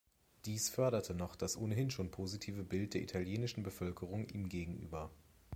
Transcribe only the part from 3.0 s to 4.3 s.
italienischen Bevölkerung